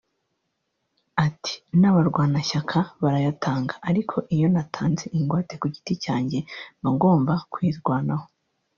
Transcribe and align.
Ati 1.25 1.53
“N’abarwanashyaka 1.79 2.79
barayatanga 3.03 3.73
ariko 3.89 4.15
iyo 4.35 4.47
natanze 4.53 5.05
ingwate 5.17 5.53
ku 5.61 5.65
giti 5.73 5.93
cyanjye 6.03 6.39
mba 6.79 6.89
ngombwa 6.95 7.33
kwirwanaho 7.53 8.27